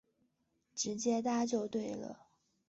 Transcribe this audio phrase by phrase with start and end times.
[0.73, 2.25] 直接搭就对了